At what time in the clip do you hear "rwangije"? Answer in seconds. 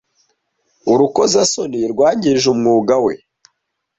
1.91-2.45